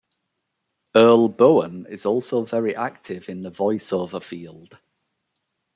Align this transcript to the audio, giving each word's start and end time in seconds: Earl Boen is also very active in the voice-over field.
Earl 0.95 1.27
Boen 1.29 1.85
is 1.87 2.07
also 2.07 2.43
very 2.43 2.75
active 2.75 3.29
in 3.29 3.41
the 3.41 3.51
voice-over 3.51 4.19
field. 4.19 4.79